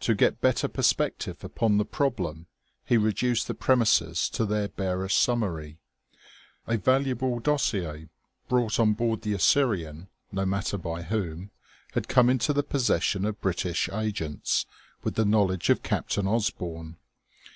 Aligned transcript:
To 0.00 0.16
get 0.16 0.40
better 0.40 0.66
perspective 0.66 1.44
upon 1.44 1.78
the 1.78 1.84
problem, 1.84 2.48
he 2.84 2.96
reduced 2.96 3.46
the 3.46 3.54
premises 3.54 4.28
to 4.30 4.44
their 4.44 4.66
barest 4.66 5.18
summary: 5.18 5.78
A 6.66 6.76
valuable 6.76 7.38
dossier 7.38 8.08
brought 8.48 8.80
on 8.80 8.94
board 8.94 9.22
the 9.22 9.34
Assyrian 9.34 10.08
(no 10.32 10.44
matter 10.44 10.78
by 10.78 11.02
whom) 11.02 11.52
had 11.92 12.08
come 12.08 12.28
into 12.28 12.52
the 12.52 12.64
possession 12.64 13.24
of 13.24 13.40
British 13.40 13.88
agents, 13.90 14.66
with 15.04 15.14
the 15.14 15.24
knowledge 15.24 15.70
of 15.70 15.84
Captain 15.84 16.26
Osborne. 16.26 16.96